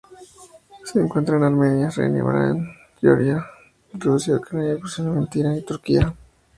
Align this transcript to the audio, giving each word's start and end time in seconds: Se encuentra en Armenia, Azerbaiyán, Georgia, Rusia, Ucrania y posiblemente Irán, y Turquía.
Se 0.83 0.99
encuentra 0.99 1.35
en 1.37 1.43
Armenia, 1.43 1.89
Azerbaiyán, 1.89 2.67
Georgia, 2.99 3.45
Rusia, 3.93 4.37
Ucrania 4.37 4.73
y 4.73 4.79
posiblemente 4.79 5.37
Irán, 5.37 5.57
y 5.57 5.61
Turquía. 5.61 6.15